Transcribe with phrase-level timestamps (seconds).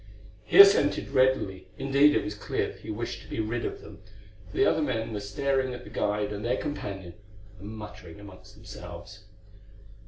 [0.43, 4.01] He assented readily, indeed it was clear that he wished to be rid of them,
[4.49, 7.13] for the other men were staring at the guide and their companion,
[7.59, 9.25] and muttering amongst themselves.